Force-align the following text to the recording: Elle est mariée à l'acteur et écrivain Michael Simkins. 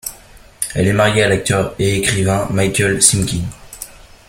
Elle 0.73 0.87
est 0.87 0.93
mariée 0.93 1.21
à 1.21 1.27
l'acteur 1.29 1.75
et 1.77 1.97
écrivain 1.97 2.47
Michael 2.49 3.03
Simkins. 3.03 3.45